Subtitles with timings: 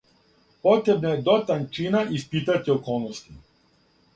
[0.67, 3.39] Potrebno je do tančina ispitati okolnosti.